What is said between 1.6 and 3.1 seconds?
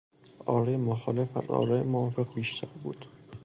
موافق بیشتر بود.